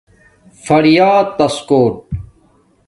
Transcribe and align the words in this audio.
فریاتَس 0.65 1.55
کوٹ 1.67 1.93